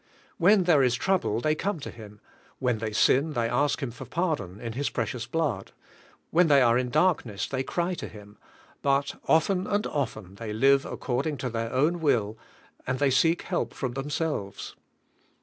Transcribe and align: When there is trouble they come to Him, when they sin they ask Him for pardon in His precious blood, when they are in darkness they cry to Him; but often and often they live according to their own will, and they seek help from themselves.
When 0.39 0.63
there 0.63 0.81
is 0.81 0.95
trouble 0.95 1.41
they 1.41 1.53
come 1.53 1.79
to 1.81 1.91
Him, 1.91 2.21
when 2.57 2.79
they 2.79 2.91
sin 2.91 3.33
they 3.33 3.47
ask 3.47 3.83
Him 3.83 3.91
for 3.91 4.05
pardon 4.05 4.59
in 4.59 4.73
His 4.73 4.89
precious 4.89 5.27
blood, 5.27 5.73
when 6.31 6.47
they 6.47 6.59
are 6.59 6.75
in 6.75 6.89
darkness 6.89 7.45
they 7.47 7.61
cry 7.61 7.93
to 7.93 8.07
Him; 8.07 8.39
but 8.81 9.19
often 9.27 9.67
and 9.67 9.85
often 9.85 10.33
they 10.37 10.53
live 10.53 10.85
according 10.87 11.37
to 11.37 11.51
their 11.51 11.71
own 11.71 11.99
will, 11.99 12.35
and 12.87 12.97
they 12.97 13.11
seek 13.11 13.43
help 13.43 13.75
from 13.75 13.91
themselves. 13.91 14.75